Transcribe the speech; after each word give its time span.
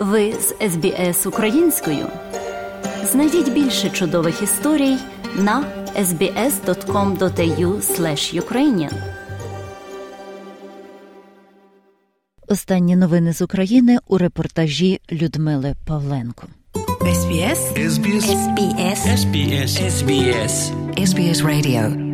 Ви 0.00 0.32
з 0.32 0.54
СБС 0.70 1.26
українською. 1.26 2.06
Знайдіть 3.04 3.52
більше 3.52 3.90
чудових 3.90 4.42
історій 4.42 4.96
на 5.36 5.64
sbs.com.au 5.96 7.80
ukrainian. 8.40 8.92
Останні 12.48 12.96
новини 12.96 13.32
з 13.32 13.42
України 13.42 13.98
у 14.06 14.18
репортажі 14.18 15.00
Людмили 15.12 15.74
Павленко. 15.86 16.46
SBS 17.02 17.60
SBS 17.92 18.26
SBS 18.44 19.00
SBS 19.20 19.72
SBS 19.96 20.54
SBS 20.96 21.40
Radio 21.42 22.09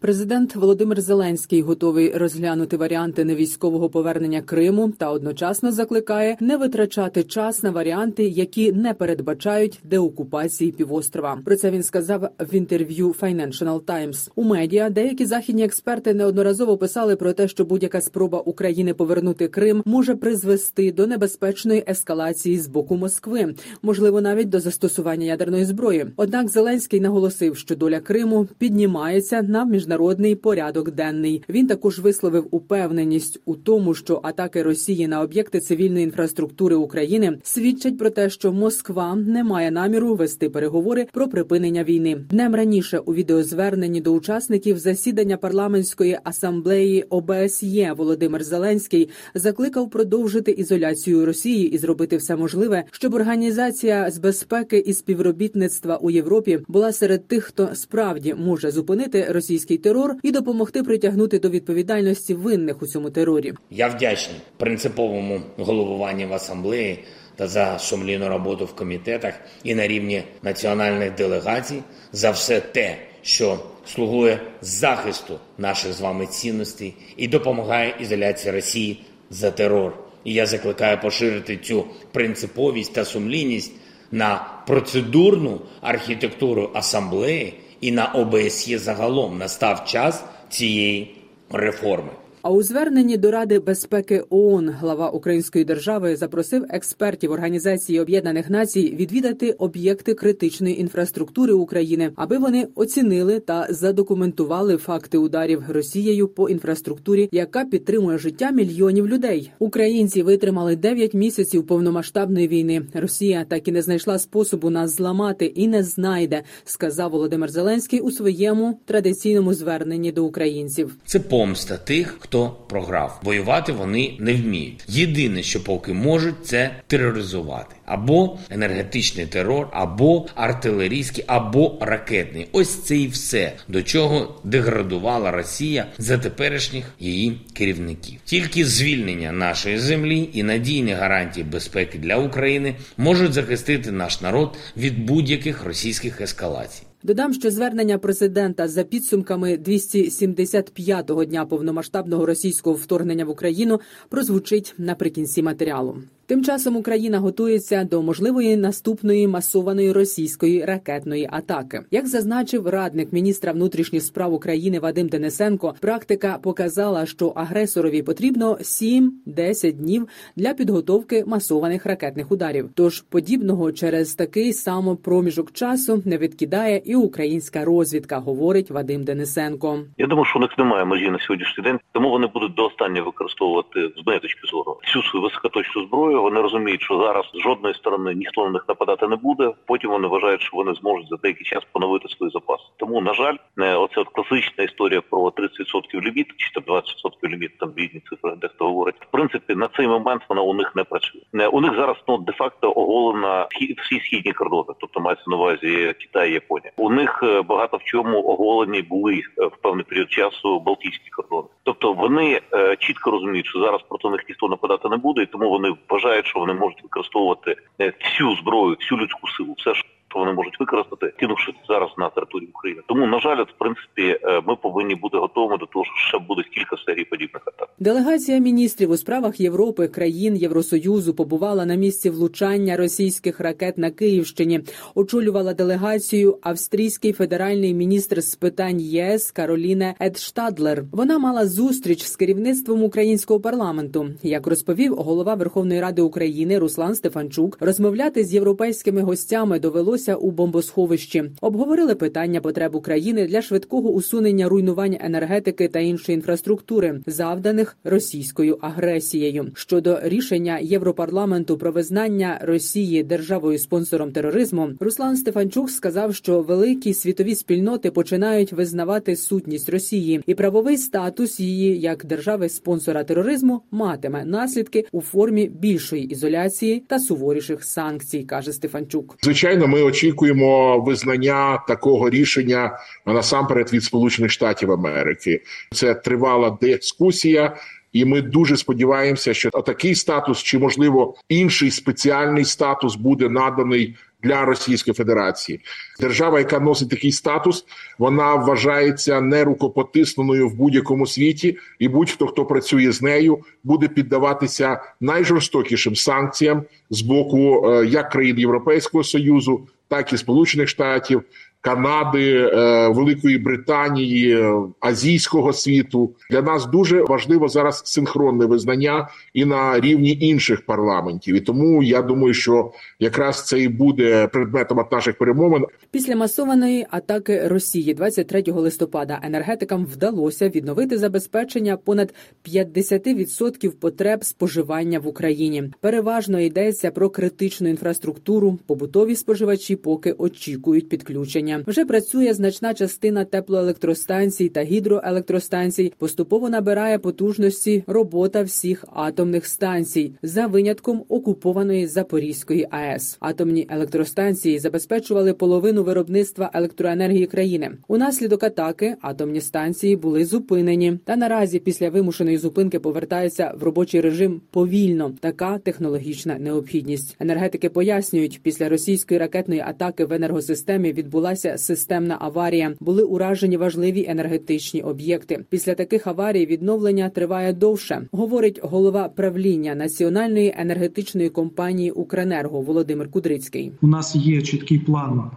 Президент 0.00 0.56
Володимир 0.56 1.00
Зеленський 1.00 1.62
готовий 1.62 2.12
розглянути 2.12 2.76
варіанти 2.76 3.24
невійськового 3.24 3.88
повернення 3.90 4.42
Криму 4.42 4.92
та 4.98 5.10
одночасно 5.10 5.72
закликає 5.72 6.36
не 6.40 6.56
витрачати 6.56 7.22
час 7.22 7.62
на 7.62 7.70
варіанти, 7.70 8.24
які 8.24 8.72
не 8.72 8.94
передбачають 8.94 9.80
деокупації 9.84 10.72
півострова. 10.72 11.38
Про 11.44 11.56
це 11.56 11.70
він 11.70 11.82
сказав 11.82 12.28
в 12.38 12.54
інтерв'ю 12.54 13.14
Financial 13.20 13.80
Times. 13.80 14.30
У 14.34 14.44
медіа 14.44 14.90
деякі 14.90 15.26
західні 15.26 15.64
експерти 15.64 16.14
неодноразово 16.14 16.76
писали 16.76 17.16
про 17.16 17.32
те, 17.32 17.48
що 17.48 17.64
будь-яка 17.64 18.00
спроба 18.00 18.38
України 18.38 18.94
повернути 18.94 19.48
Крим 19.48 19.82
може 19.84 20.14
призвести 20.14 20.92
до 20.92 21.06
небезпечної 21.06 21.84
ескалації 21.88 22.58
з 22.58 22.66
боку 22.66 22.96
Москви, 22.96 23.54
можливо, 23.82 24.20
навіть 24.20 24.48
до 24.48 24.60
застосування 24.60 25.26
ядерної 25.26 25.64
зброї. 25.64 26.06
Однак 26.16 26.48
Зеленський 26.48 27.00
наголосив, 27.00 27.56
що 27.56 27.76
доля 27.76 28.00
Криму 28.00 28.48
піднімається 28.58 29.42
на 29.42 29.64
міжнародній 29.64 29.89
міжнародний 29.90 30.34
порядок 30.34 30.90
денний. 30.90 31.42
Він 31.48 31.66
також 31.66 31.98
висловив 31.98 32.46
упевненість 32.50 33.40
у 33.44 33.54
тому, 33.54 33.94
що 33.94 34.20
атаки 34.22 34.62
Росії 34.62 35.08
на 35.08 35.20
об'єкти 35.20 35.60
цивільної 35.60 36.04
інфраструктури 36.04 36.76
України 36.76 37.38
свідчать 37.42 37.98
про 37.98 38.10
те, 38.10 38.30
що 38.30 38.52
Москва 38.52 39.14
не 39.14 39.44
має 39.44 39.70
наміру 39.70 40.14
вести 40.14 40.50
переговори 40.50 41.06
про 41.12 41.28
припинення 41.28 41.84
війни. 41.84 42.14
Днем 42.30 42.54
раніше 42.54 42.98
у 42.98 43.14
відеозверненні 43.14 44.00
до 44.00 44.12
учасників 44.12 44.78
засідання 44.78 45.36
парламентської 45.36 46.18
асамблеї 46.24 47.02
ОБСЄ 47.02 47.92
Володимир 47.96 48.44
Зеленський 48.44 49.08
закликав 49.34 49.90
продовжити 49.90 50.50
ізоляцію 50.50 51.26
Росії 51.26 51.70
і 51.70 51.78
зробити 51.78 52.16
все 52.16 52.36
можливе, 52.36 52.84
щоб 52.90 53.14
організація 53.14 54.10
з 54.10 54.18
безпеки 54.18 54.78
і 54.78 54.92
співробітництва 54.92 55.96
у 55.96 56.10
Європі 56.10 56.60
була 56.68 56.92
серед 56.92 57.26
тих, 57.26 57.44
хто 57.44 57.68
справді 57.74 58.34
може 58.34 58.70
зупинити 58.70 59.26
російський 59.30 59.79
терор 59.80 60.16
і 60.22 60.30
допомогти 60.30 60.82
притягнути 60.82 61.38
до 61.38 61.50
відповідальності 61.50 62.34
винних 62.34 62.82
у 62.82 62.86
цьому 62.86 63.10
терорі. 63.10 63.52
Я 63.70 63.88
вдячний 63.88 64.40
принциповому 64.56 65.40
головуванні 65.56 66.26
в 66.26 66.32
асамблеї 66.32 66.98
та 67.36 67.48
за 67.48 67.78
сумлінну 67.78 68.28
роботу 68.28 68.64
в 68.64 68.74
комітетах 68.74 69.34
і 69.64 69.74
на 69.74 69.86
рівні 69.86 70.22
національних 70.42 71.14
делегацій 71.14 71.82
за 72.12 72.30
все 72.30 72.60
те, 72.60 72.96
що 73.22 73.58
слугує 73.86 74.40
захисту 74.60 75.38
наших 75.58 75.92
з 75.92 76.00
вами 76.00 76.26
цінностей 76.26 76.94
і 77.16 77.28
допомагає 77.28 77.94
ізоляції 78.00 78.52
Росії 78.52 79.04
за 79.30 79.50
терор. 79.50 79.98
І 80.24 80.34
я 80.34 80.46
закликаю 80.46 81.00
поширити 81.00 81.56
цю 81.56 81.84
принциповість 82.12 82.92
та 82.92 83.04
сумлінність 83.04 83.72
на 84.12 84.46
процедурну 84.66 85.60
архітектуру 85.80 86.70
асамблеї 86.74 87.54
і 87.80 87.92
на 87.92 88.06
ОБСЄ 88.06 88.78
загалом 88.78 89.38
настав 89.38 89.84
час 89.84 90.24
цієї 90.48 91.16
реформи. 91.50 92.12
А 92.42 92.50
у 92.50 92.62
зверненні 92.62 93.16
до 93.16 93.30
Ради 93.30 93.58
безпеки 93.58 94.24
ООН 94.30 94.68
глава 94.68 95.10
Української 95.10 95.64
держави 95.64 96.16
запросив 96.16 96.64
експертів 96.68 97.30
Організації 97.30 98.00
Об'єднаних 98.00 98.50
Націй 98.50 98.96
відвідати 98.98 99.52
об'єкти 99.52 100.14
критичної 100.14 100.80
інфраструктури 100.80 101.52
України, 101.52 102.12
аби 102.16 102.38
вони 102.38 102.68
оцінили 102.74 103.40
та 103.40 103.66
задокументували 103.70 104.76
факти 104.76 105.18
ударів 105.18 105.62
Росією 105.68 106.28
по 106.28 106.48
інфраструктурі, 106.48 107.28
яка 107.32 107.64
підтримує 107.64 108.18
життя 108.18 108.50
мільйонів 108.50 109.08
людей. 109.08 109.52
Українці 109.58 110.22
витримали 110.22 110.76
9 110.76 111.14
місяців 111.14 111.66
повномасштабної 111.66 112.48
війни. 112.48 112.82
Росія 112.94 113.44
так 113.48 113.68
і 113.68 113.72
не 113.72 113.82
знайшла 113.82 114.18
способу 114.18 114.70
нас 114.70 114.96
зламати 114.96 115.46
і 115.46 115.68
не 115.68 115.82
знайде, 115.82 116.42
сказав 116.64 117.10
Володимир 117.10 117.50
Зеленський 117.50 118.00
у 118.00 118.10
своєму 118.10 118.80
традиційному 118.84 119.54
зверненні 119.54 120.12
до 120.12 120.24
українців. 120.24 120.96
Це 121.06 121.20
помста 121.20 121.76
тих, 121.76 122.18
хто 122.30 122.48
програв. 122.68 123.20
Воювати 123.22 123.72
вони 123.72 124.16
не 124.18 124.34
вміють. 124.34 124.84
Єдине, 124.88 125.42
що 125.42 125.64
поки 125.64 125.92
можуть, 125.92 126.46
це 126.46 126.70
тероризувати 126.86 127.76
або 127.86 128.38
енергетичний 128.50 129.26
терор, 129.26 129.68
або 129.72 130.26
артилерійський, 130.34 131.24
або 131.26 131.78
ракетний. 131.80 132.48
Ось 132.52 132.82
це 132.82 132.96
і 132.96 133.08
все, 133.08 133.52
до 133.68 133.82
чого 133.82 134.40
деградувала 134.44 135.30
Росія 135.30 135.86
за 135.98 136.18
теперішніх 136.18 136.84
її 137.00 137.40
керівників. 137.52 138.20
Тільки 138.24 138.64
звільнення 138.64 139.32
нашої 139.32 139.78
землі 139.78 140.30
і 140.32 140.42
надійні 140.42 140.92
гарантії 140.92 141.44
безпеки 141.44 141.98
для 141.98 142.16
України 142.16 142.74
можуть 142.96 143.32
захистити 143.32 143.92
наш 143.92 144.20
народ 144.20 144.58
від 144.76 145.04
будь-яких 145.04 145.64
російських 145.64 146.20
ескалацій. 146.20 146.82
Додам, 147.02 147.34
що 147.34 147.50
звернення 147.50 147.98
президента 147.98 148.68
за 148.68 148.84
підсумками 148.84 149.56
275-го 149.56 151.24
дня 151.24 151.46
повномасштабного 151.46 152.26
російського 152.26 152.76
вторгнення 152.76 153.24
в 153.24 153.30
Україну 153.30 153.80
прозвучить 154.08 154.74
наприкінці 154.78 155.42
матеріалу. 155.42 155.96
Тим 156.30 156.44
часом 156.44 156.76
Україна 156.76 157.18
готується 157.18 157.84
до 157.84 158.02
можливої 158.02 158.56
наступної 158.56 159.28
масованої 159.28 159.92
російської 159.92 160.64
ракетної 160.64 161.28
атаки. 161.32 161.80
Як 161.90 162.06
зазначив 162.06 162.68
радник 162.68 163.12
міністра 163.12 163.52
внутрішніх 163.52 164.02
справ 164.02 164.34
України 164.34 164.78
Вадим 164.78 165.08
Денисенко, 165.08 165.74
практика 165.80 166.38
показала, 166.42 167.06
що 167.06 167.26
агресорові 167.26 168.02
потрібно 168.02 168.52
7-10 168.52 169.72
днів 169.72 170.08
для 170.36 170.54
підготовки 170.54 171.24
масованих 171.26 171.86
ракетних 171.86 172.32
ударів. 172.32 172.70
Тож 172.74 173.00
подібного 173.00 173.72
через 173.72 174.14
такий 174.14 174.52
само 174.52 174.96
проміжок 174.96 175.52
часу 175.52 176.02
не 176.04 176.18
відкидає 176.18 176.82
і 176.84 176.94
українська 176.94 177.64
розвідка, 177.64 178.18
говорить 178.18 178.70
Вадим 178.70 179.04
Денисенко. 179.04 179.78
Я 179.98 180.06
думаю, 180.06 180.24
що 180.24 180.38
у 180.38 180.42
них 180.42 180.58
немає 180.58 180.84
межі 180.84 181.10
на 181.10 181.18
сьогоднішній 181.18 181.64
день, 181.64 181.78
тому 181.92 182.10
вони 182.10 182.26
будуть 182.26 182.54
до 182.54 182.66
останнього 182.66 183.06
використовувати 183.06 183.80
з 184.02 184.06
моєї 184.06 184.20
точки 184.20 184.48
зору 184.50 184.76
всю 184.86 185.02
свою 185.02 185.24
високоточну 185.24 185.86
зброю. 185.86 186.19
Вони 186.22 186.40
розуміють, 186.40 186.82
що 186.82 186.98
зараз 186.98 187.24
з 187.34 187.38
жодної 187.38 187.74
сторони 187.74 188.14
ніхто 188.14 188.44
на 188.44 188.50
них 188.50 188.64
нападати 188.68 189.08
не 189.08 189.16
буде. 189.16 189.52
Потім 189.66 189.90
вони 189.90 190.08
вважають, 190.08 190.40
що 190.40 190.56
вони 190.56 190.74
зможуть 190.74 191.08
за 191.08 191.16
деякий 191.16 191.46
час 191.46 191.62
поновити 191.72 192.08
свої 192.08 192.32
запаси. 192.32 192.64
Тому 192.76 193.00
на 193.00 193.14
жаль, 193.14 193.36
оце 193.56 194.00
от 194.00 194.08
класична 194.08 194.64
історія 194.64 195.00
про 195.10 195.20
30% 195.20 196.00
ліміт 196.00 196.26
чи 196.36 196.52
там 196.54 196.64
20% 196.66 196.82
ліміт, 197.24 197.58
там 197.58 197.70
бідні 197.70 198.02
цифри, 198.10 198.34
дехто 198.40 198.64
говорить. 198.64 198.94
В 199.00 199.10
принципі, 199.10 199.54
на 199.54 199.68
цей 199.76 199.88
момент 199.88 200.22
вона 200.28 200.42
у 200.42 200.54
них 200.54 200.76
не 200.76 200.84
працює. 200.84 201.22
У 201.52 201.60
них 201.60 201.74
зараз 201.76 201.96
ну 202.08 202.18
де 202.18 202.32
факто 202.32 202.72
оголена 202.76 203.48
всі 203.52 204.00
східні 204.00 204.32
кордони, 204.32 204.74
тобто 204.80 205.00
мається 205.00 205.24
на 205.26 205.36
увазі 205.36 205.94
Китай, 206.00 206.32
Японія. 206.32 206.72
У 206.76 206.90
них 206.90 207.24
багато 207.48 207.76
в 207.76 207.82
чому 207.82 208.22
оголені 208.22 208.82
були 208.82 209.22
в 209.36 209.62
певний 209.62 209.84
період 209.84 210.10
часу 210.10 210.60
Балтійські 210.60 211.10
кордони. 211.10 211.48
Тобто 211.62 211.92
вони 211.92 212.40
е, 212.52 212.76
чітко 212.76 213.10
розуміють, 213.10 213.46
що 213.46 213.60
зараз 213.60 213.80
проти 213.88 214.08
них 214.08 214.24
ніхто 214.28 214.48
нападати 214.48 214.88
не 214.88 214.96
буде, 214.96 215.22
і 215.22 215.26
тому 215.26 215.50
вони 215.50 215.74
вважають, 215.88 216.09
що 216.24 216.38
вони 216.38 216.52
можуть 216.52 216.82
використовувати 216.82 217.56
е, 217.80 217.92
всю 218.00 218.36
зброю, 218.36 218.76
всю 218.80 219.00
людську 219.00 219.28
силу, 219.28 219.54
все 219.58 219.74
що 219.74 219.88
вони 220.20 220.32
можуть 220.32 220.60
використати, 220.60 221.12
кинувши 221.20 221.52
зараз 221.68 221.90
на 221.98 222.08
території 222.08 222.50
України. 222.54 222.82
Тому 222.86 223.06
на 223.06 223.20
жаль, 223.20 223.42
в 223.42 223.58
принципі, 223.58 224.18
е, 224.22 224.42
ми 224.46 224.56
повинні 224.56 224.94
бути 224.94 225.18
готовими 225.18 225.58
до 225.58 225.66
того, 225.66 225.84
що 225.84 225.94
ще 226.08 226.18
буде 226.18 226.42
кілька 226.54 226.76
серій 226.86 227.04
подібних 227.04 227.42
атак. 227.46 227.68
Делегація 227.78 228.38
міністрів 228.38 228.90
у 228.90 228.96
справах 228.96 229.40
Європи, 229.40 229.88
країн 229.88 230.36
Євросоюзу 230.36 231.14
побувала 231.14 231.66
на 231.66 231.74
місці 231.74 232.10
влучання 232.10 232.76
російських 232.76 233.40
ракет 233.40 233.78
на 233.78 233.90
Київщині. 233.90 234.60
Очолювала 234.94 235.54
делегацію 235.54 236.38
австрійський 236.42 237.12
федеральний 237.12 237.74
міністр 237.74 238.20
з 238.22 238.36
питань 238.36 238.80
ЄС 238.80 239.30
Кароліне 239.30 239.94
Едштадлер. 240.02 240.84
Вона 240.92 241.18
мала 241.18 241.46
зустріч 241.46 242.02
з 242.02 242.16
керівництвом 242.16 242.82
українського 242.82 243.40
парламенту. 243.40 244.06
Як 244.22 244.46
розповів 244.46 244.94
голова 244.94 245.34
Верховної 245.34 245.80
Ради 245.80 246.02
України 246.02 246.58
Руслан 246.58 246.94
Стефанчук, 246.94 247.58
розмовляти 247.60 248.24
з 248.24 248.34
європейськими 248.34 249.02
гостями 249.02 249.58
довелося 249.58 250.09
у 250.14 250.30
бомбосховищі. 250.30 251.24
Обговорили 251.40 251.94
питання 251.94 252.40
потреб 252.40 252.74
України 252.74 253.26
для 253.26 253.42
швидкого 253.42 253.90
усунення 253.90 254.48
руйнувань 254.48 254.96
енергетики 255.00 255.68
та 255.68 255.78
іншої 255.78 256.16
інфраструктури, 256.16 257.00
завданих 257.06 257.76
російською 257.84 258.58
агресією. 258.60 259.50
Щодо 259.54 259.98
рішення 260.02 260.58
Європарламенту 260.58 261.58
про 261.58 261.72
визнання 261.72 262.38
Росії 262.42 263.02
державою 263.02 263.58
спонсором 263.58 264.12
тероризму, 264.12 264.68
Руслан 264.80 265.16
Стефанчук 265.16 265.70
сказав, 265.70 266.14
що 266.14 266.42
великі 266.42 266.94
світові 266.94 267.34
спільноти 267.34 267.90
починають 267.90 268.52
визнавати 268.52 269.16
сутність 269.16 269.68
Росії 269.68 270.20
і 270.26 270.34
правовий 270.34 270.76
статус 270.76 271.40
її 271.40 271.80
як 271.80 272.04
держави 272.04 272.48
спонсора 272.48 273.04
тероризму 273.04 273.62
матиме 273.70 274.24
наслідки 274.24 274.86
у 274.92 275.00
формі 275.00 275.48
більшої 275.48 276.04
ізоляції 276.04 276.84
та 276.88 276.98
суворіших 276.98 277.64
санкцій, 277.64 278.22
каже 278.22 278.52
Стефанчук. 278.52 279.16
Звичайно, 279.22 279.66
ми 279.66 279.82
очікуємо 279.90 280.80
визнання 280.80 281.64
такого 281.68 282.10
рішення 282.10 282.78
насамперед 283.06 283.72
від 283.72 283.84
Сполучених 283.84 284.30
Штатів 284.30 284.72
Америки. 284.72 285.42
Це 285.72 285.94
тривала 285.94 286.58
дискусія. 286.60 287.56
І 287.92 288.04
ми 288.04 288.22
дуже 288.22 288.56
сподіваємося, 288.56 289.34
що 289.34 289.50
такий 289.50 289.94
статус, 289.94 290.42
чи 290.42 290.58
можливо 290.58 291.14
інший 291.28 291.70
спеціальний 291.70 292.44
статус, 292.44 292.96
буде 292.96 293.28
наданий 293.28 293.96
для 294.22 294.44
Російської 294.44 294.94
Федерації. 294.94 295.60
Держава, 296.00 296.38
яка 296.38 296.60
носить 296.60 296.90
такий 296.90 297.12
статус, 297.12 297.64
вона 297.98 298.34
вважається 298.34 299.20
нерукопотисненою 299.20 300.48
в 300.48 300.54
будь-якому 300.54 301.06
світі, 301.06 301.58
і 301.78 301.88
будь-хто 301.88 302.26
хто 302.26 302.44
працює 302.44 302.92
з 302.92 303.02
нею, 303.02 303.38
буде 303.64 303.88
піддаватися 303.88 304.80
найжорстокішим 305.00 305.96
санкціям 305.96 306.62
з 306.90 307.00
боку 307.00 307.70
е, 307.70 307.86
як 307.86 308.10
країн 308.10 308.38
Європейського 308.38 309.04
союзу, 309.04 309.68
так 309.90 310.12
і 310.12 310.18
Сполучених 310.18 310.68
Штатів. 310.68 311.24
Канади, 311.62 312.36
е, 312.36 312.88
Великої 312.88 313.38
Британії, 313.38 314.36
е, 314.36 314.54
азійського 314.80 315.52
світу 315.52 316.14
для 316.30 316.42
нас 316.42 316.66
дуже 316.66 317.02
важливо 317.02 317.48
зараз 317.48 317.82
синхронне 317.84 318.46
визнання 318.46 319.08
і 319.34 319.44
на 319.44 319.80
рівні 319.80 320.18
інших 320.20 320.66
парламентів. 320.66 321.36
І 321.36 321.40
тому 321.40 321.82
я 321.82 322.02
думаю, 322.02 322.34
що 322.34 322.72
якраз 322.98 323.46
це 323.46 323.60
і 323.60 323.68
буде 323.68 324.26
предметом 324.26 324.84
наших 324.92 325.18
перемовин. 325.18 325.64
Після 325.90 326.16
масованої 326.16 326.86
атаки 326.90 327.48
Росії 327.48 327.94
23 327.94 328.42
листопада 328.46 329.20
енергетикам 329.22 329.84
вдалося 329.84 330.48
відновити 330.48 330.98
забезпечення 330.98 331.76
понад 331.76 332.14
50% 332.44 333.70
потреб 333.70 334.24
споживання 334.24 334.98
в 334.98 335.06
Україні. 335.06 335.64
Переважно 335.80 336.40
йдеться 336.40 336.90
про 336.90 337.10
критичну 337.10 337.68
інфраструктуру. 337.68 338.58
Побутові 338.66 339.16
споживачі 339.16 339.76
поки 339.76 340.12
очікують 340.12 340.88
підключення. 340.88 341.49
Вже 341.66 341.84
працює 341.84 342.34
значна 342.34 342.74
частина 342.74 343.24
теплоелектростанцій 343.24 344.48
та 344.48 344.62
гідроелектростанцій. 344.62 345.92
Поступово 345.98 346.50
набирає 346.50 346.98
потужності 346.98 347.84
робота 347.86 348.42
всіх 348.42 348.84
атомних 348.92 349.46
станцій 349.46 350.12
за 350.22 350.46
винятком 350.46 351.04
окупованої 351.08 351.86
Запорізької 351.86 352.66
АЕС. 352.70 353.16
Атомні 353.20 353.66
електростанції 353.70 354.58
забезпечували 354.58 355.34
половину 355.34 355.84
виробництва 355.84 356.50
електроенергії 356.54 357.26
країни. 357.26 357.70
Унаслідок 357.88 358.42
атаки 358.44 358.96
атомні 359.00 359.40
станції 359.40 359.96
були 359.96 360.24
зупинені. 360.24 360.98
Та 361.04 361.16
наразі 361.16 361.58
після 361.58 361.90
вимушеної 361.90 362.38
зупинки 362.38 362.80
повертаються 362.80 363.54
в 363.60 363.62
робочий 363.62 364.00
режим 364.00 364.40
повільно. 364.50 365.12
Така 365.20 365.58
технологічна 365.58 366.38
необхідність. 366.38 367.16
Енергетики 367.20 367.68
пояснюють, 367.68 368.40
після 368.42 368.68
російської 368.68 369.20
ракетної 369.20 369.60
атаки 369.60 370.04
в 370.04 370.12
енергосистемі 370.12 370.92
відбулася 370.92 371.39
системна 371.56 372.16
аварія. 372.20 372.74
Були 372.80 373.02
уражені 373.02 373.56
важливі 373.56 374.06
енергетичні 374.08 374.82
об'єкти. 374.82 375.44
Після 375.48 375.74
таких 375.74 376.06
аварій 376.06 376.46
відновлення 376.46 377.08
триває 377.08 377.52
довше, 377.52 378.02
говорить 378.12 378.60
голова 378.62 379.08
правління 379.08 379.74
національної 379.74 380.54
енергетичної 380.58 381.28
компанії 381.28 381.90
Укренерго 381.90 382.60
Володимир 382.60 383.10
Кудрицький. 383.10 383.72
У 383.82 383.86
нас 383.86 384.16
є 384.16 384.42
чіткий 384.42 384.78
план, 384.78 385.30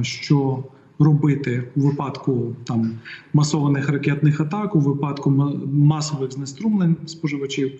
е, 0.00 0.04
що 0.04 0.64
робити 1.00 1.62
у 1.76 1.80
випадку 1.80 2.54
там 2.64 2.90
масованих 3.32 3.88
ракетних 3.88 4.40
атак, 4.40 4.76
у 4.76 4.80
випадку 4.80 5.30
масових 5.72 6.32
знеструмлень 6.32 6.96
споживачів. 7.06 7.72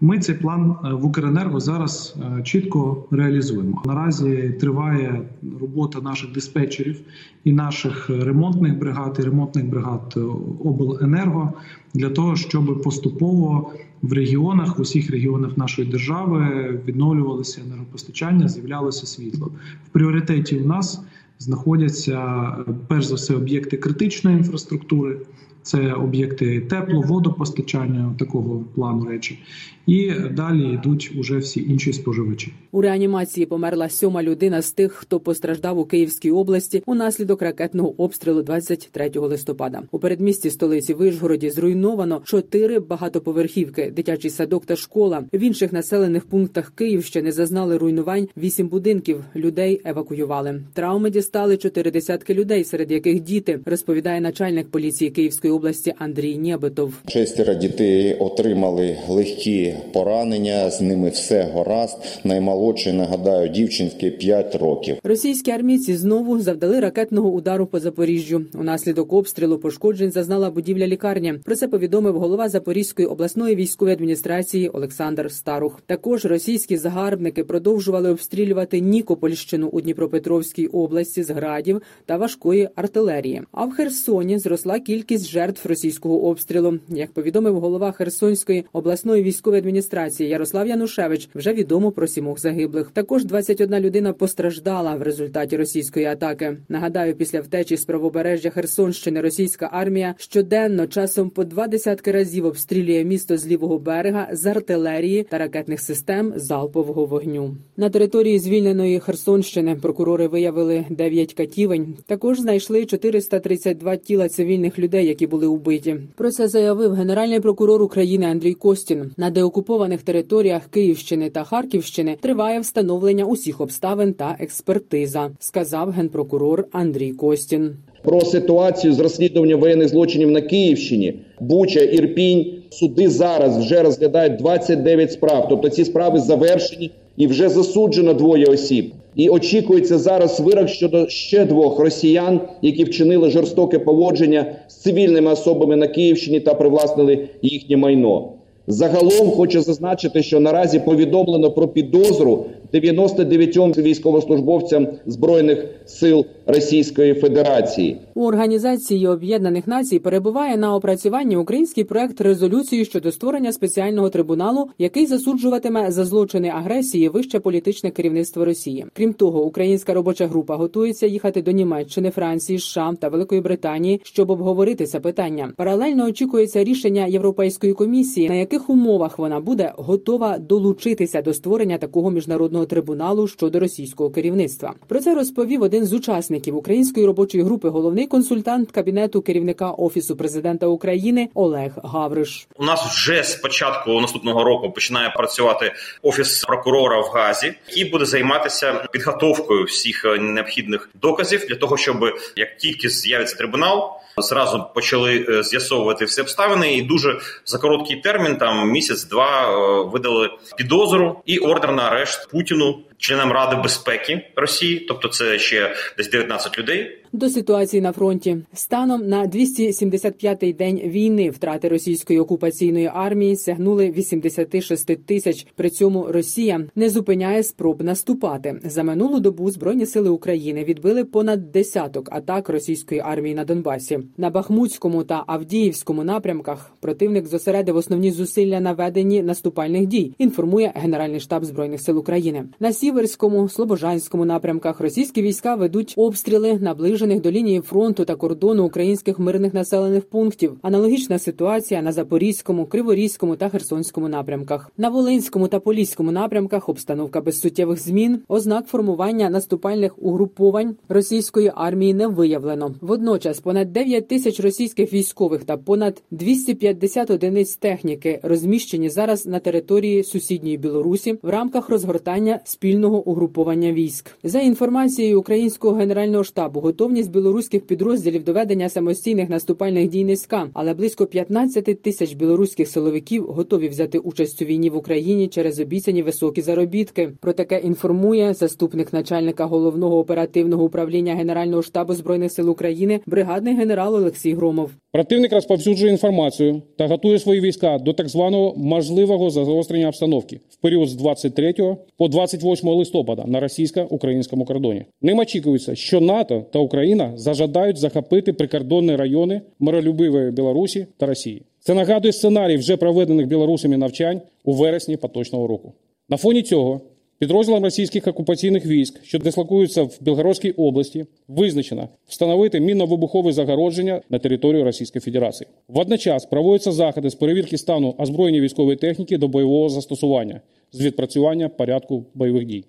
Ми 0.00 0.18
цей 0.18 0.34
план 0.34 0.76
е, 0.84 0.92
в 0.92 1.06
Укренерго 1.06 1.60
зараз 1.60 2.16
е, 2.38 2.42
чітко 2.42 3.04
реалізуємо. 3.10 3.82
Наразі 3.86 4.54
триває 4.60 5.22
робота 5.60 6.00
наших 6.00 6.32
диспетчерів 6.32 7.00
і 7.44 7.52
наших 7.52 8.10
ремонтних 8.10 8.78
бригад, 8.78 9.16
і 9.20 9.22
ремонтних 9.22 9.66
бригад 9.66 10.14
е, 10.16 10.20
обленерго 10.64 11.52
для 11.94 12.10
того, 12.10 12.36
щоб 12.36 12.82
поступово 12.82 13.72
в 14.02 14.12
регіонах, 14.12 14.78
в 14.78 14.80
усіх 14.80 15.10
регіонах 15.10 15.56
нашої 15.56 15.88
держави 15.88 16.44
відновлювалося 16.86 17.60
енергопостачання, 17.66 18.48
з'являлося 18.48 19.06
світло. 19.06 19.50
В 19.86 19.88
пріоритеті 19.88 20.56
у 20.56 20.66
нас 20.66 21.02
знаходяться 21.38 22.48
перш 22.88 23.04
за 23.04 23.14
все 23.14 23.34
об'єкти 23.34 23.76
критичної 23.76 24.36
інфраструктури. 24.36 25.20
Це 25.66 25.92
об'єкти 25.92 26.60
тепло, 26.60 27.00
водопостачання 27.00 28.14
такого 28.18 28.64
плану 28.74 29.04
речі, 29.04 29.38
і 29.86 30.12
далі 30.30 30.74
йдуть 30.74 31.12
уже 31.18 31.38
всі 31.38 31.62
інші 31.62 31.92
споживачі. 31.92 32.52
У 32.72 32.80
реанімації 32.80 33.46
померла 33.46 33.88
сьома 33.88 34.22
людина 34.22 34.62
з 34.62 34.72
тих, 34.72 34.92
хто 34.92 35.20
постраждав 35.20 35.78
у 35.78 35.84
Київській 35.84 36.30
області 36.30 36.82
унаслідок 36.86 37.42
ракетного 37.42 38.02
обстрілу 38.02 38.42
23 38.42 39.10
листопада. 39.14 39.82
У 39.90 39.98
передмісті 39.98 40.50
столиці 40.50 40.94
Вишгороді 40.94 41.50
зруйновано 41.50 42.20
чотири 42.24 42.80
багатоповерхівки, 42.80 43.92
дитячий 43.96 44.30
садок 44.30 44.66
та 44.66 44.76
школа. 44.76 45.24
В 45.32 45.38
інших 45.38 45.72
населених 45.72 46.24
пунктах 46.24 46.72
Київщини 46.76 47.32
зазнали 47.32 47.76
руйнувань 47.76 48.28
вісім 48.36 48.68
будинків. 48.68 49.24
Людей 49.36 49.80
евакуювали. 49.84 50.62
Травми 50.72 51.10
дістали 51.10 51.56
чотири 51.56 51.90
десятки 51.90 52.34
людей, 52.34 52.64
серед 52.64 52.90
яких 52.90 53.20
діти, 53.20 53.60
розповідає 53.64 54.20
начальник 54.20 54.68
поліції 54.68 55.10
Київської 55.10 55.55
області 55.56 55.94
Андрій 55.98 56.38
Нєбетов. 56.38 56.94
Шестеро 57.08 57.54
дітей 57.54 58.14
отримали 58.14 58.96
легкі 59.08 59.74
поранення. 59.92 60.70
З 60.70 60.80
ними 60.80 61.08
все 61.08 61.42
гаразд. 61.54 61.98
Наймолодший, 62.24 62.92
нагадаю, 62.92 63.48
дівчинки 63.48 64.10
5 64.10 64.54
років. 64.54 64.96
Російські 65.04 65.50
армійці 65.50 65.96
знову 65.96 66.40
завдали 66.40 66.80
ракетного 66.80 67.30
удару 67.30 67.66
по 67.66 67.80
Запоріжжю. 67.80 68.42
Унаслідок 68.54 69.12
обстрілу 69.12 69.58
пошкоджень 69.58 70.10
зазнала 70.10 70.50
будівля 70.50 70.86
лікарні. 70.86 71.34
Про 71.44 71.56
це 71.56 71.68
повідомив 71.68 72.18
голова 72.18 72.48
Запорізької 72.48 73.08
обласної 73.08 73.54
військової 73.54 73.94
адміністрації 73.94 74.68
Олександр 74.68 75.32
Старух. 75.32 75.82
Також 75.86 76.24
російські 76.24 76.76
загарбники 76.76 77.44
продовжували 77.44 78.10
обстрілювати 78.10 78.80
Нікопольщину 78.80 79.68
у 79.68 79.80
Дніпропетровській 79.80 80.66
області 80.66 81.22
з 81.22 81.30
градів 81.30 81.82
та 82.06 82.16
важкої 82.16 82.68
артилерії. 82.74 83.42
А 83.52 83.64
в 83.64 83.72
Херсоні 83.72 84.38
зросла 84.38 84.78
кількість 84.78 85.28
жертв 85.28 85.45
російського 85.64 86.24
обстрілу. 86.24 86.78
Як 86.88 87.12
повідомив 87.12 87.60
голова 87.60 87.92
Херсонської 87.92 88.64
обласної 88.72 89.22
військової 89.22 89.60
адміністрації 89.60 90.28
Ярослав 90.28 90.66
Янушевич, 90.66 91.28
вже 91.34 91.52
відомо 91.52 91.92
про 91.92 92.06
сімох 92.06 92.38
загиблих. 92.40 92.90
Також 92.90 93.24
21 93.24 93.80
людина 93.80 94.12
постраждала 94.12 94.94
в 94.94 95.02
результаті 95.02 95.56
російської 95.56 96.06
атаки. 96.06 96.56
Нагадаю, 96.68 97.14
після 97.14 97.40
втечі 97.40 97.76
з 97.76 97.84
правобережжя 97.84 98.50
Херсонщини 98.50 99.20
російська 99.20 99.68
армія 99.72 100.14
щоденно 100.18 100.86
часом 100.86 101.30
по 101.30 101.44
два 101.44 101.68
десятки 101.68 102.12
разів 102.12 102.46
обстрілює 102.46 103.04
місто 103.04 103.36
з 103.36 103.46
лівого 103.46 103.78
берега 103.78 104.28
з 104.32 104.46
артилерії 104.46 105.22
та 105.22 105.38
ракетних 105.38 105.80
систем 105.80 106.32
залпового 106.36 107.06
вогню. 107.06 107.56
На 107.76 107.90
території 107.90 108.38
звільненої 108.38 109.00
Херсонщини 109.00 109.76
прокурори 109.76 110.28
виявили 110.28 110.84
9 110.90 111.34
катівень. 111.34 111.96
Також 112.06 112.40
знайшли 112.40 112.86
432 112.86 113.96
тіла 113.96 114.28
цивільних 114.28 114.78
людей, 114.78 115.06
які 115.06 115.26
були 115.26 115.35
убиті. 115.44 115.96
Про 116.16 116.30
це 116.30 116.48
заявив 116.48 116.92
генеральний 116.92 117.40
прокурор 117.40 117.82
України 117.82 118.26
Андрій 118.26 118.54
Костін. 118.54 119.10
На 119.16 119.30
деокупованих 119.30 120.02
територіях 120.02 120.62
Київщини 120.70 121.30
та 121.30 121.44
Харківщини 121.44 122.16
триває 122.20 122.60
встановлення 122.60 123.24
усіх 123.24 123.60
обставин 123.60 124.12
та 124.14 124.36
експертиза, 124.40 125.30
сказав 125.38 125.90
генпрокурор 125.90 126.64
Андрій 126.72 127.12
Костін. 127.12 127.76
про 128.02 128.20
ситуацію 128.20 128.92
з 128.92 129.00
розслідування 129.00 129.56
воєнних 129.56 129.88
злочинів 129.88 130.30
на 130.30 130.40
Київщині, 130.40 131.14
Буча, 131.40 131.80
Ірпінь. 131.80 132.52
Суди 132.70 133.08
зараз 133.08 133.58
вже 133.58 133.82
розглядають 133.82 134.36
29 134.36 135.12
справ. 135.12 135.46
Тобто 135.48 135.68
ці 135.68 135.84
справи 135.84 136.20
завершені 136.20 136.90
і 137.16 137.26
вже 137.26 137.48
засуджено 137.48 138.14
двоє 138.14 138.46
осіб. 138.46 138.92
І 139.16 139.28
очікується 139.28 139.98
зараз 139.98 140.40
вирок 140.40 140.68
щодо 140.68 141.08
ще 141.08 141.44
двох 141.44 141.78
росіян, 141.78 142.40
які 142.62 142.84
вчинили 142.84 143.30
жорстоке 143.30 143.78
поводження 143.78 144.46
з 144.68 144.74
цивільними 144.74 145.32
особами 145.32 145.76
на 145.76 145.88
Київщині 145.88 146.40
та 146.40 146.54
привласнили 146.54 147.28
їхнє 147.42 147.76
майно. 147.76 148.32
Загалом 148.66 149.30
хочу 149.30 149.62
зазначити, 149.62 150.22
що 150.22 150.40
наразі 150.40 150.78
повідомлено 150.78 151.50
про 151.50 151.68
підозру 151.68 152.46
99 152.72 153.78
військовослужбовцям 153.78 154.88
збройних 155.06 155.64
сил 155.86 156.26
Російської 156.46 157.14
Федерації. 157.14 157.96
У 158.14 158.26
організації 158.26 159.06
Об'єднаних 159.06 159.66
Націй 159.66 159.98
перебуває 159.98 160.56
на 160.56 160.74
опрацюванні 160.74 161.36
український 161.36 161.84
проект 161.84 162.20
резолюції 162.20 162.84
щодо 162.84 163.12
створення 163.12 163.52
спеціального 163.52 164.10
трибуналу, 164.10 164.66
який 164.78 165.06
засуджуватиме 165.06 165.90
за 165.90 166.04
злочини 166.04 166.48
агресії 166.48 167.08
вище 167.08 167.40
політичне 167.40 167.90
керівництво 167.90 168.44
Росії. 168.44 168.86
Крім 168.92 169.12
того, 169.12 169.44
українська 169.44 169.94
робоча 169.94 170.26
група 170.26 170.56
готується 170.56 171.06
їхати 171.06 171.42
до 171.42 171.50
Німеччини, 171.50 172.10
Франції, 172.10 172.58
США 172.58 172.94
та 173.00 173.08
Великої 173.08 173.40
Британії, 173.40 174.00
щоб 174.04 174.30
обговорити 174.30 174.86
це 174.86 175.00
питання. 175.00 175.52
Паралельно 175.56 176.04
очікується 176.04 176.64
рішення 176.64 177.06
Європейської 177.06 177.72
комісії, 177.72 178.28
на 178.28 178.34
яких 178.34 178.70
умовах 178.70 179.18
вона 179.18 179.40
буде 179.40 179.72
готова 179.76 180.38
долучитися 180.38 181.22
до 181.22 181.34
створення 181.34 181.78
такого 181.78 182.10
міжнародного 182.10 182.55
трибуналу 182.64 183.28
щодо 183.28 183.60
російського 183.60 184.10
керівництва. 184.10 184.74
Про 184.88 185.00
це 185.00 185.14
розповів 185.14 185.62
один 185.62 185.86
з 185.86 185.92
учасників 185.92 186.56
української 186.56 187.06
робочої 187.06 187.44
групи, 187.44 187.68
головний 187.68 188.06
консультант 188.06 188.70
кабінету 188.70 189.22
керівника 189.22 189.70
офісу 189.70 190.16
президента 190.16 190.66
України 190.66 191.28
Олег 191.34 191.72
Гавриш. 191.84 192.48
У 192.56 192.64
нас 192.64 192.86
вже 192.86 193.22
з 193.22 193.34
початку 193.34 194.00
наступного 194.00 194.44
року 194.44 194.70
починає 194.70 195.10
працювати 195.10 195.72
офіс 196.02 196.44
прокурора 196.44 197.00
в 197.00 197.10
Газі, 197.14 197.54
який 197.68 197.90
буде 197.90 198.04
займатися 198.04 198.88
підготовкою 198.92 199.64
всіх 199.64 200.04
необхідних 200.20 200.90
доказів 200.94 201.46
для 201.48 201.56
того, 201.56 201.76
щоб 201.76 201.96
як 202.36 202.56
тільки 202.56 202.88
з'явиться 202.88 203.36
трибунал. 203.36 203.90
Зразу 204.18 204.64
почали 204.74 205.26
е, 205.28 205.42
з'ясовувати 205.42 206.04
всі 206.04 206.20
обставини, 206.20 206.76
і 206.76 206.82
дуже 206.82 207.20
за 207.44 207.58
короткий 207.58 207.96
термін, 207.96 208.36
там 208.36 208.70
місяць-два, 208.70 209.50
е, 209.50 209.84
видали 209.92 210.30
підозру 210.56 211.22
і 211.26 211.38
ордер 211.38 211.72
на 211.72 211.82
арешт 211.82 212.30
Путіну, 212.30 212.78
членам 212.98 213.32
Ради 213.32 213.56
безпеки 213.56 214.30
Росії, 214.36 214.80
тобто 214.88 215.08
це 215.08 215.38
ще 215.38 215.74
десь 215.96 216.10
19 216.10 216.58
людей. 216.58 217.02
До 217.12 217.28
ситуації 217.28 217.82
на 217.82 217.92
фронті 217.92 218.36
станом 218.52 219.08
на 219.08 219.26
275-й 219.26 220.52
день 220.52 220.76
війни 220.84 221.30
втрати 221.30 221.68
російської 221.68 222.18
окупаційної 222.18 222.90
армії 222.94 223.36
сягнули 223.36 223.90
86 223.90 225.06
тисяч. 225.06 225.46
При 225.56 225.70
цьому 225.70 226.06
Росія 226.08 226.60
не 226.74 226.90
зупиняє 226.90 227.42
спроб 227.42 227.82
наступати. 227.82 228.60
За 228.64 228.82
минулу 228.82 229.20
добу 229.20 229.50
збройні 229.50 229.86
сили 229.86 230.10
України 230.10 230.64
відбили 230.64 231.04
понад 231.04 231.52
десяток 231.52 232.08
атак 232.12 232.48
російської 232.48 233.00
армії 233.00 233.34
на 233.34 233.44
Донбасі. 233.44 233.98
На 234.16 234.30
Бахмутському 234.30 235.04
та 235.04 235.24
Авдіївському 235.26 236.04
напрямках 236.04 236.70
противник 236.80 237.26
зосередив 237.26 237.76
основні 237.76 238.10
зусилля 238.10 238.60
на 238.60 238.72
веденні 238.72 239.22
наступальних 239.22 239.86
дій. 239.86 240.14
Інформує 240.18 240.72
Генеральний 240.74 241.20
штаб 241.20 241.44
збройних 241.44 241.80
сил 241.80 241.98
України. 241.98 242.44
На 242.60 242.72
Сіверському, 242.86 243.48
Слобожанському 243.48 244.24
напрямках 244.24 244.80
російські 244.80 245.22
війська 245.22 245.54
ведуть 245.54 245.94
обстріли 245.96 246.58
наближених 246.58 247.20
до 247.20 247.30
лінії 247.30 247.60
фронту 247.60 248.04
та 248.04 248.14
кордону 248.14 248.64
українських 248.64 249.18
мирних 249.18 249.54
населених 249.54 250.04
пунктів. 250.04 250.58
Аналогічна 250.62 251.18
ситуація 251.18 251.82
на 251.82 251.92
Запорізькому, 251.92 252.66
Криворізькому 252.66 253.36
та 253.36 253.48
Херсонському 253.48 254.08
напрямках. 254.08 254.70
На 254.78 254.88
Волинському 254.88 255.48
та 255.48 255.60
Поліському 255.60 256.12
напрямках 256.12 256.68
обстановка 256.68 257.20
без 257.20 257.40
суттєвих 257.40 257.78
змін. 257.82 258.20
Ознак 258.28 258.66
формування 258.66 259.30
наступальних 259.30 260.02
угруповань 260.02 260.76
російської 260.88 261.52
армії 261.54 261.94
не 261.94 262.06
виявлено. 262.06 262.74
Водночас 262.80 263.40
понад 263.40 263.72
9 263.72 264.08
тисяч 264.08 264.40
російських 264.40 264.92
військових 264.92 265.44
та 265.44 265.56
понад 265.56 266.02
250 266.10 267.10
одиниць 267.10 267.56
техніки 267.56 268.20
розміщені 268.22 268.90
зараз 268.90 269.26
на 269.26 269.38
території 269.38 270.04
сусідньої 270.04 270.56
Білорусі 270.56 271.18
в 271.22 271.28
рамках 271.28 271.68
розгортання 271.68 272.40
спільного 272.76 273.08
угруповання 273.08 273.72
військ. 273.72 274.16
За 274.22 274.40
інформацією 274.40 275.20
українського 275.20 275.76
генерального 275.76 276.24
штабу, 276.24 276.60
готовність 276.60 277.10
білоруських 277.10 277.66
підрозділів 277.66 278.24
до 278.24 278.32
ведення 278.32 278.68
самостійних 278.68 279.28
наступальних 279.28 279.88
дій 279.88 280.04
низька, 280.04 280.48
але 280.54 280.74
близько 280.74 281.06
15 281.06 281.82
тисяч 281.82 282.14
білоруських 282.14 282.68
силовиків 282.68 283.24
готові 283.24 283.68
взяти 283.68 283.98
участь 283.98 284.42
у 284.42 284.44
війні 284.44 284.70
в 284.70 284.76
Україні 284.76 285.28
через 285.28 285.60
обіцяні 285.60 286.02
високі 286.02 286.42
заробітки. 286.42 287.12
Про 287.20 287.32
таке 287.32 287.58
інформує 287.58 288.34
заступник 288.34 288.92
начальника 288.92 289.44
головного 289.44 289.98
оперативного 289.98 290.64
управління 290.64 291.14
Генерального 291.14 291.62
штабу 291.62 291.94
збройних 291.94 292.32
сил 292.32 292.50
України, 292.50 293.00
бригадний 293.06 293.54
генерал 293.54 293.94
Олексій 293.94 294.34
Громов. 294.34 294.70
Противник 294.92 295.32
розповсюджує 295.32 295.92
інформацію 295.92 296.62
та 296.78 296.86
готує 296.86 297.18
свої 297.18 297.40
війська 297.40 297.78
до 297.78 297.92
так 297.92 298.08
званого 298.08 298.54
можливого 298.56 299.30
загострення 299.30 299.88
обстановки 299.88 300.40
в 300.50 300.56
період 300.56 300.88
з 300.88 300.94
23 300.94 301.54
по 301.98 302.08
28 302.08 302.65
листопада 302.74 303.24
на 303.26 303.40
російсько-українському 303.40 304.44
кордоні. 304.44 304.84
Ним 305.02 305.18
очікується, 305.18 305.74
що 305.74 306.00
НАТО 306.00 306.44
та 306.52 306.58
Україна 306.58 307.12
зажадають 307.16 307.78
захопити 307.78 308.32
прикордонні 308.32 308.96
райони 308.96 309.40
миролюбивої 309.58 310.30
Білорусі 310.30 310.86
та 310.96 311.06
Росії. 311.06 311.42
Це 311.60 311.74
нагадує 311.74 312.12
сценарій 312.12 312.56
вже 312.56 312.76
проведених 312.76 313.26
білорусами 313.26 313.76
навчань 313.76 314.20
у 314.44 314.52
вересні 314.52 314.96
поточного 314.96 315.46
року. 315.46 315.72
На 316.08 316.16
фоні 316.16 316.42
цього 316.42 316.80
Підрозділам 317.18 317.64
російських 317.64 318.06
окупаційних 318.06 318.66
військ, 318.66 319.00
що 319.04 319.18
дислокуються 319.18 319.82
в 319.82 319.98
Білгородській 320.00 320.50
області, 320.50 321.06
визначено 321.28 321.88
встановити 322.08 322.60
мінно-вибухове 322.60 323.32
загородження 323.32 324.00
на 324.10 324.18
територію 324.18 324.64
Російської 324.64 325.00
Федерації. 325.00 325.48
Водночас 325.68 326.26
проводяться 326.26 326.72
заходи 326.72 327.10
з 327.10 327.14
перевірки 327.14 327.58
стану 327.58 327.94
озброєння 327.98 328.40
військової 328.40 328.76
техніки 328.76 329.18
до 329.18 329.28
бойового 329.28 329.68
застосування 329.68 330.40
з 330.72 330.80
відпрацювання 330.80 331.48
порядку 331.48 332.04
бойових 332.14 332.44
дій. 332.44 332.64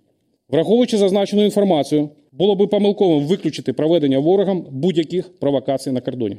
Враховуючи 0.50 0.98
зазначену 0.98 1.44
інформацію, 1.44 2.10
було 2.32 2.56
би 2.56 2.68
помилковим 2.68 3.26
виключити 3.26 3.74
проведення 3.74 4.20
ворогам 4.20 4.66
будь-яких 4.72 5.40
провокацій 5.40 5.92
на 5.92 6.02
кордоні. 6.02 6.38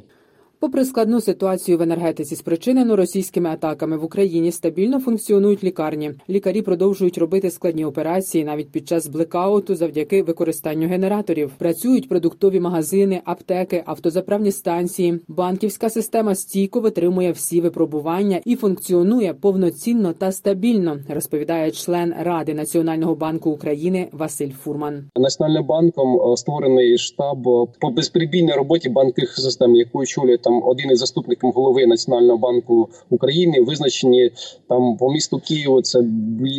Попри 0.61 0.85
складну 0.85 1.21
ситуацію 1.21 1.77
в 1.77 1.81
енергетиці, 1.81 2.35
спричинену 2.35 2.95
російськими 2.95 3.49
атаками 3.49 3.97
в 3.97 4.03
Україні, 4.03 4.51
стабільно 4.51 4.99
функціонують 4.99 5.63
лікарні. 5.63 6.11
Лікарі 6.29 6.61
продовжують 6.61 7.17
робити 7.17 7.51
складні 7.51 7.85
операції 7.85 8.43
навіть 8.43 8.71
під 8.71 8.87
час 8.87 9.07
блекауту 9.07 9.75
завдяки 9.75 10.23
використанню 10.23 10.87
генераторів. 10.87 11.51
Працюють 11.57 12.09
продуктові 12.09 12.59
магазини, 12.59 13.21
аптеки, 13.25 13.83
автозаправні 13.85 14.51
станції. 14.51 15.19
Банківська 15.27 15.89
система 15.89 16.35
стійко 16.35 16.79
витримує 16.79 17.31
всі 17.31 17.61
випробування 17.61 18.41
і 18.45 18.55
функціонує 18.55 19.33
повноцінно 19.33 20.13
та 20.13 20.31
стабільно, 20.31 20.97
розповідає 21.09 21.71
член 21.71 22.13
ради 22.19 22.53
Національного 22.53 23.15
банку 23.15 23.49
України 23.49 24.07
Василь 24.11 24.51
Фурман. 24.63 25.03
Національним 25.15 25.65
банком 25.65 26.37
створений 26.37 26.97
штаб 26.97 27.43
по 27.79 27.89
безперебійній 27.89 28.53
роботі 28.53 28.89
банківських 28.89 29.43
систем, 29.43 29.75
яку 29.75 29.99
очолює 29.99 30.37
там 30.49 30.63
один 30.63 30.91
із 30.91 30.99
заступників 30.99 31.51
голови 31.51 31.85
Національного 31.85 32.37
банку 32.37 32.89
України. 33.09 33.61
Визначені 33.61 34.31
там 34.69 34.97
по 34.97 35.11
місту 35.11 35.41
Києву. 35.47 35.81
Це 35.81 36.01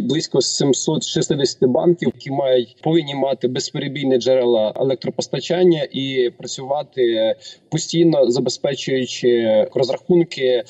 близько 0.02 0.40
760 0.40 1.64
банків, 1.64 2.12
які 2.14 2.30
мають 2.30 2.76
повинні 2.82 3.14
мати 3.14 3.48
безперебійні 3.48 4.18
джерела 4.18 4.72
електропостачання 4.76 5.88
і 5.92 6.30
працювати 6.38 7.34
постійно 7.70 8.30
забезпечуючи 8.30 9.66
розрахунки 9.74 10.62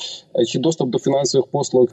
чи 0.46 0.58
доступ 0.58 0.90
до 0.90 0.98
фінансових 0.98 1.46
послуг. 1.46 1.88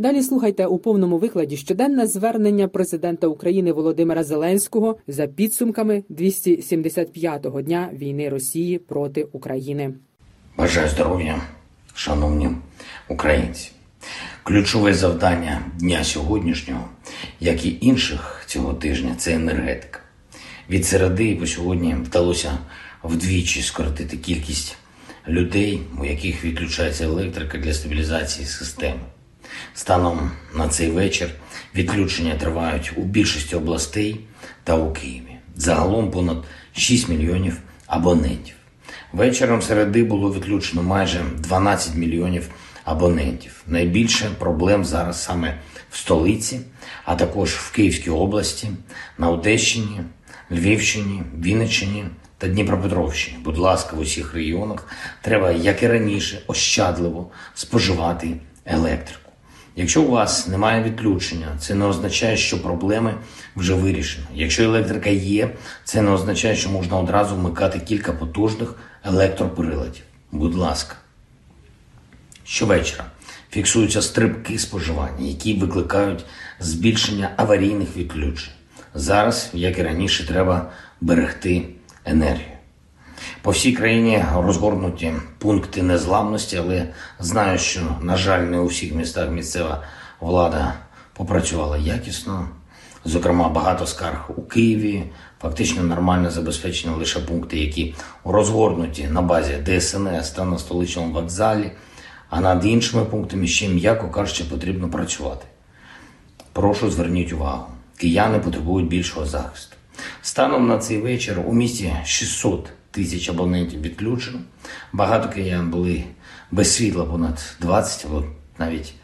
Далі 0.00 0.22
слухайте 0.22 0.66
у 0.66 0.78
повному 0.78 1.18
викладі 1.18 1.56
щоденне 1.56 2.06
звернення 2.06 2.68
президента 2.68 3.26
України 3.26 3.72
Володимира 3.72 4.24
Зеленського 4.24 4.96
за 5.08 5.26
підсумками 5.26 6.02
275-го 6.10 7.62
дня 7.62 7.90
війни 7.92 8.28
Росії 8.28 8.78
проти 8.78 9.24
України. 9.24 9.94
Бажаю 10.58 10.88
здоров'я, 10.88 11.40
шановні 11.94 12.50
українці. 13.08 13.70
Ключове 14.42 14.94
завдання 14.94 15.62
дня 15.74 16.04
сьогоднішнього, 16.04 16.88
як 17.40 17.64
і 17.64 17.78
інших 17.80 18.44
цього 18.46 18.74
тижня, 18.74 19.14
це 19.18 19.34
енергетика. 19.34 20.00
Від 20.70 20.86
середи 20.86 21.36
по 21.36 21.46
сьогодні 21.46 21.94
вдалося 21.94 22.58
вдвічі 23.02 23.62
скоротити 23.62 24.16
кількість 24.16 24.76
людей, 25.28 25.82
у 25.98 26.04
яких 26.04 26.44
відключається 26.44 27.04
електрика 27.04 27.58
для 27.58 27.72
стабілізації 27.72 28.46
системи. 28.46 29.00
Станом 29.74 30.30
на 30.54 30.68
цей 30.68 30.90
вечір 30.90 31.30
відключення 31.74 32.34
тривають 32.34 32.92
у 32.96 33.02
більшості 33.02 33.56
областей 33.56 34.20
та 34.64 34.76
у 34.76 34.92
Києві. 34.92 35.36
Загалом 35.56 36.10
понад 36.10 36.44
6 36.72 37.08
мільйонів 37.08 37.56
абонентів. 37.86 38.57
Вечором 39.12 39.62
середи 39.62 40.04
було 40.04 40.32
відключено 40.32 40.82
майже 40.82 41.20
12 41.38 41.94
мільйонів 41.94 42.48
абонентів. 42.84 43.62
Найбільше 43.66 44.30
проблем 44.38 44.84
зараз 44.84 45.22
саме 45.22 45.58
в 45.90 45.96
столиці, 45.96 46.60
а 47.04 47.14
також 47.14 47.50
в 47.50 47.72
Київській 47.72 48.10
області, 48.10 48.68
на 49.18 49.30
Одещині, 49.30 50.00
Львівщині, 50.50 51.22
Вінниччині 51.38 52.04
та 52.38 52.48
Дніпропетровщині. 52.48 53.38
Будь 53.44 53.58
ласка, 53.58 53.96
в 53.96 54.00
усіх 54.00 54.34
регіонах 54.34 54.86
треба, 55.22 55.50
як 55.50 55.82
і 55.82 55.88
раніше, 55.88 56.42
ощадливо 56.46 57.30
споживати 57.54 58.34
електрику. 58.64 59.27
Якщо 59.78 60.02
у 60.02 60.10
вас 60.10 60.48
немає 60.48 60.82
відключення, 60.82 61.46
це 61.58 61.74
не 61.74 61.84
означає, 61.84 62.36
що 62.36 62.62
проблеми 62.62 63.14
вже 63.56 63.74
вирішені. 63.74 64.26
Якщо 64.34 64.64
електрика 64.64 65.10
є, 65.10 65.50
це 65.84 66.02
не 66.02 66.10
означає, 66.10 66.56
що 66.56 66.70
можна 66.70 66.96
одразу 66.96 67.36
вмикати 67.36 67.80
кілька 67.80 68.12
потужних 68.12 68.74
електроприладів. 69.04 70.02
Будь 70.32 70.54
ласка. 70.54 70.96
Щовечора 72.44 73.04
фіксуються 73.50 74.02
стрибки 74.02 74.58
споживання, 74.58 75.26
які 75.26 75.54
викликають 75.54 76.24
збільшення 76.60 77.30
аварійних 77.36 77.96
відключень. 77.96 78.52
Зараз, 78.94 79.50
як 79.52 79.78
і 79.78 79.82
раніше, 79.82 80.26
треба 80.26 80.70
берегти 81.00 81.64
енергію. 82.04 82.57
По 83.42 83.50
всій 83.50 83.72
країні 83.72 84.24
розгорнуті 84.34 85.12
пункти 85.38 85.82
незламності, 85.82 86.56
але 86.56 86.88
знаю, 87.18 87.58
що, 87.58 87.80
на 88.00 88.16
жаль, 88.16 88.40
не 88.40 88.58
у 88.58 88.66
всіх 88.66 88.94
містах 88.94 89.30
місцева 89.30 89.82
влада 90.20 90.74
попрацювала 91.12 91.76
якісно. 91.76 92.48
Зокрема, 93.04 93.48
багато 93.48 93.86
скарг 93.86 94.30
у 94.36 94.42
Києві, 94.42 95.04
фактично 95.42 95.82
нормально 95.82 96.30
забезпечені 96.30 96.94
лише 96.94 97.20
пункти, 97.20 97.58
які 97.58 97.94
розгорнуті 98.24 99.04
на 99.04 99.22
базі 99.22 99.58
ДСНС 99.66 100.30
та 100.30 100.44
на 100.44 100.58
столичному 100.58 101.12
вокзалі. 101.12 101.70
А 102.30 102.40
над 102.40 102.66
іншими 102.66 103.04
пунктами 103.04 103.46
ще, 103.46 103.68
м'яко 103.68 104.08
кажучи, 104.08 104.44
потрібно 104.44 104.88
працювати. 104.88 105.46
Прошу 106.52 106.90
зверніть 106.90 107.32
увагу, 107.32 107.66
кияни 107.96 108.38
потребують 108.38 108.88
більшого 108.88 109.26
захисту. 109.26 109.76
Станом 110.22 110.68
на 110.68 110.78
цей 110.78 110.98
вечір 110.98 111.40
у 111.46 111.52
місті 111.52 111.92
600 112.04 112.68
тисяч 112.98 113.28
абонентів 113.28 113.80
відключено. 113.80 114.38
Багато 114.92 115.28
киян 115.28 115.70
були 115.70 116.04
без 116.50 116.74
світла 116.74 117.04
понад 117.04 117.56
20 117.60 118.04
або 118.04 118.24
навіть 118.58 118.94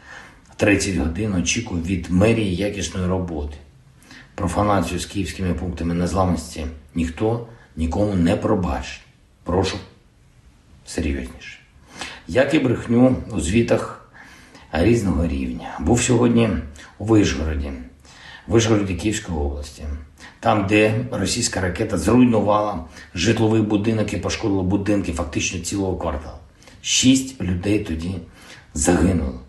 30 0.55 0.95
годин. 0.95 1.33
Очікую 1.33 1.81
від 1.83 2.09
мерії 2.09 2.55
якісної 2.55 3.07
роботи. 3.07 3.57
Профанацію 4.35 4.99
з 4.99 5.05
київськими 5.05 5.53
пунктами 5.53 5.93
незламності 5.93 6.65
ніхто 6.95 7.47
нікому 7.75 8.15
не 8.15 8.35
пробачить. 8.35 9.01
Прошу 9.43 9.77
серйозніше. 10.85 11.59
Як 12.27 12.53
і 12.53 12.59
брехню 12.59 13.15
у 13.31 13.39
звітах 13.39 14.09
різного 14.71 15.27
рівня. 15.27 15.77
Був 15.79 16.01
сьогодні 16.01 16.49
у 16.97 17.05
Вишгороді, 17.05 17.71
Вишгороді 18.47 18.95
Київської 18.95 19.37
області, 19.37 19.83
там, 20.39 20.67
де 20.67 21.05
російська 21.11 21.61
ракета 21.61 21.97
зруйнувала 21.97 22.85
житловий 23.15 23.61
будинок 23.61 24.13
і 24.13 24.17
пошкодила 24.17 24.63
будинки 24.63 25.13
фактично 25.13 25.59
цілого 25.59 25.97
кварталу. 25.97 26.37
Шість 26.81 27.41
людей 27.41 27.79
тоді 27.79 28.15
загинули, 28.73 29.39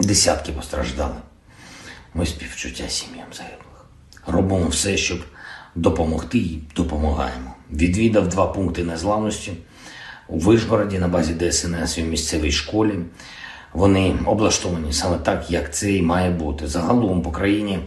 десятки 0.00 0.52
постраждали. 0.52 1.16
Ми 2.14 2.26
співчуття 2.26 2.88
сім'ям 2.88 3.26
загиблих. 3.32 3.86
Робимо 4.26 4.68
все, 4.68 4.96
щоб 4.96 5.18
допомогти 5.74 6.38
і 6.38 6.58
допомагаємо. 6.76 7.54
Відвідав 7.70 8.28
два 8.28 8.46
пункти 8.46 8.84
незламності 8.84 9.52
у 10.28 10.38
Вишгороді 10.38 10.98
на 10.98 11.08
базі 11.08 11.34
ДСНС 11.34 11.98
і 11.98 12.02
в 12.02 12.06
місцевій 12.06 12.52
школі. 12.52 12.98
Вони 13.72 14.14
облаштовані 14.26 14.92
саме 14.92 15.18
так, 15.18 15.50
як 15.50 15.74
це 15.74 15.92
і 15.92 16.02
має 16.02 16.30
бути. 16.30 16.66
Загалом 16.66 17.22
по 17.22 17.30
країні 17.30 17.78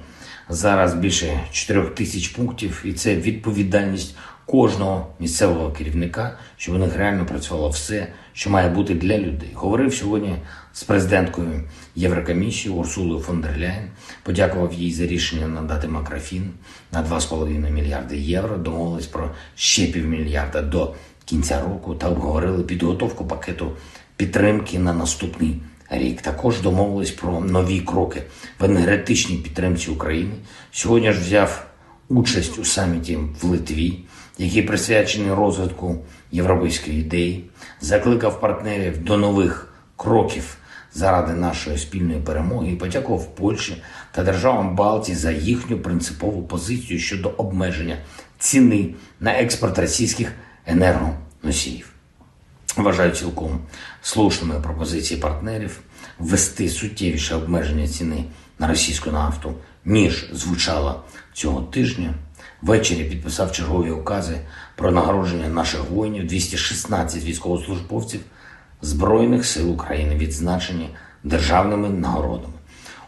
зараз 0.49 0.93
більше 0.93 1.39
4 1.51 1.81
тисяч 1.81 2.27
пунктів, 2.27 2.81
і 2.85 2.93
це 2.93 3.15
відповідальність 3.15 4.15
кожного 4.45 5.07
місцевого 5.19 5.71
керівника, 5.71 6.37
щоб 6.57 6.75
у 6.75 6.77
них 6.77 6.97
реально 6.97 7.25
працювало 7.25 7.69
все, 7.69 8.07
що 8.33 8.49
має 8.49 8.69
бути 8.69 8.93
для 8.93 9.17
людей. 9.17 9.49
Говорив 9.53 9.93
сьогодні 9.93 10.35
з 10.73 10.83
президенткою 10.83 11.63
Єврокомісії 11.95 12.75
Урсулою 12.75 13.19
фон 13.19 13.41
дер 13.41 13.57
Ляйн, 13.59 13.89
подякував 14.23 14.73
їй 14.73 14.93
за 14.93 15.05
рішення 15.05 15.47
надати 15.47 15.87
макрофін 15.87 16.49
на 16.91 17.03
2,5 17.03 17.71
мільярди 17.71 18.17
євро. 18.17 18.57
Домовились 18.57 19.07
про 19.07 19.31
ще 19.55 19.87
півмільярда 19.87 20.61
до 20.61 20.95
кінця 21.25 21.61
року 21.61 21.95
та 21.95 22.09
обговорили 22.09 22.63
підготовку 22.63 23.25
пакету 23.25 23.71
підтримки 24.15 24.79
на 24.79 24.93
наступний 24.93 25.61
рік. 25.89 26.21
Також 26.21 26.61
домовились 26.61 27.11
про 27.11 27.39
нові 27.39 27.79
кроки 27.79 28.23
в 28.59 28.65
енергетичній 28.65 29.37
підтримці 29.37 29.91
України. 29.91 30.33
Сьогодні 30.71 31.11
ж 31.11 31.19
взяв 31.19 31.67
участь 32.09 32.59
у 32.59 32.65
саміті 32.65 33.17
в 33.41 33.45
Литві, 33.45 33.99
який 34.37 34.61
присвячений 34.61 35.33
розвитку 35.33 35.97
європейської 36.31 36.99
ідеї, 36.99 37.49
закликав 37.81 38.39
партнерів 38.39 39.03
до 39.03 39.17
нових 39.17 39.73
кроків 39.95 40.57
заради 40.93 41.33
нашої 41.33 41.77
спільної 41.77 42.19
перемоги 42.19 42.71
і 42.71 42.75
подякував 42.75 43.35
Польщі 43.35 43.83
та 44.11 44.23
державам 44.23 44.75
Балтії 44.75 45.17
за 45.17 45.31
їхню 45.31 45.77
принципову 45.77 46.43
позицію 46.43 46.99
щодо 46.99 47.29
обмеження 47.29 47.97
ціни 48.39 48.93
на 49.19 49.31
експорт 49.31 49.79
російських 49.79 50.31
енергоносіїв. 50.65 51.96
Вважаю 52.77 53.11
цілком 53.11 53.59
слушними 54.01 54.61
пропозиції 54.61 55.19
партнерів 55.19 55.79
ввести 56.19 56.69
суттєвіше 56.69 57.35
обмеження 57.35 57.87
ціни 57.87 58.23
на 58.59 58.67
російську 58.67 59.11
нафту, 59.11 59.53
ніж 59.85 60.29
звучало 60.33 61.03
цього 61.33 61.61
тижня. 61.61 62.13
Ввечері 62.61 63.03
підписав 63.03 63.51
чергові 63.51 63.91
укази 63.91 64.39
про 64.75 64.91
нагородження 64.91 65.47
наших 65.47 65.89
воїнів 65.91 66.27
216 66.27 67.23
військовослужбовців 67.23 68.21
Збройних 68.81 69.45
сил 69.45 69.71
України, 69.71 70.15
відзначені 70.15 70.89
державними 71.23 71.89
нагородами. 71.89 72.53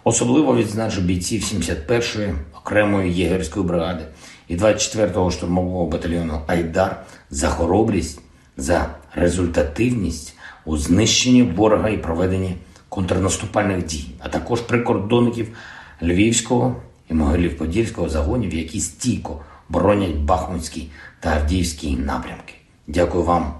Особливо 0.03 0.55
відзначу 0.55 1.01
бійців 1.01 1.41
71-ї 1.41 2.35
окремої 2.53 3.13
єгерської 3.13 3.65
бригади 3.65 4.03
і 4.47 4.57
24-го 4.57 5.31
штурмового 5.31 5.85
батальйону 5.85 6.41
Айдар 6.47 7.03
за 7.29 7.49
хоробрість, 7.49 8.21
за 8.57 8.95
результативність 9.15 10.35
у 10.65 10.77
знищенні 10.77 11.43
ворога 11.43 11.89
і 11.89 11.97
проведенні 11.97 12.55
контрнаступальних 12.89 13.85
дій, 13.85 14.05
а 14.19 14.29
також 14.29 14.61
прикордонників 14.61 15.57
Львівського 16.01 16.75
і 17.09 17.13
Могилів-Подільського 17.13 18.09
загонів, 18.09 18.53
які 18.53 18.79
стійко 18.79 19.41
боронять 19.69 20.15
Бахмутський 20.15 20.91
та 21.19 21.29
Авдіївський 21.29 21.95
напрямки. 21.95 22.53
Дякую 22.87 23.23
вам, 23.23 23.53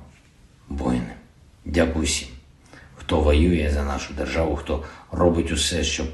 воїни. 0.69 1.13
Дякую 1.65 2.05
всім, 2.05 2.27
хто 2.95 3.21
воює 3.21 3.71
за 3.73 3.83
нашу 3.83 4.13
державу, 4.13 4.55
хто 4.55 4.83
робить 5.11 5.51
усе, 5.51 5.83
щоб 5.83 6.07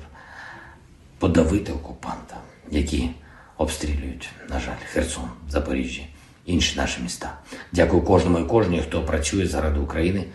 подавити 1.20 1.72
окупанта, 1.72 2.38
які 2.72 3.10
обстрілюють, 3.58 4.30
на 4.50 4.60
жаль, 4.60 4.78
Херсон, 4.94 5.30
Запоріжжя, 5.50 6.02
інші 6.46 6.78
наші 6.78 7.02
міста. 7.02 7.38
Дякую 7.72 8.02
кожному 8.02 8.40
і 8.40 8.44
кожній, 8.44 8.82
хто 8.82 9.02
працює 9.02 9.48
заради 9.48 9.80
України 9.80 10.26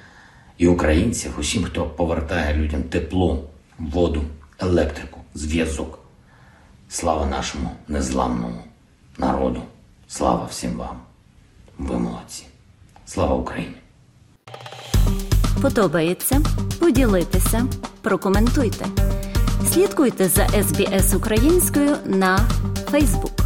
і 0.59 0.66
українців, 0.66 1.33
усім, 1.38 1.64
хто 1.64 1.87
повертає 1.87 2.55
людям 2.55 2.83
тепло, 2.83 3.44
воду, 3.79 4.23
електрику, 4.59 5.20
зв'язок. 5.35 5.99
Слава 6.88 7.27
нашому 7.27 7.70
незламному 7.88 8.62
народу. 9.18 9.62
Слава 10.09 10.46
всім 10.51 10.77
вам. 10.77 10.96
Ви 11.79 11.99
молодці. 11.99 12.44
Слава 13.07 13.35
Україні! 13.35 13.75
Подобається? 15.62 16.40
Поділитися, 16.81 17.66
прокоментуйте. 18.03 18.87
Слідкуйте 19.73 20.29
за 20.29 20.42
SBS 20.42 21.16
українською 21.16 21.96
на 22.07 22.49
Facebook. 22.92 23.39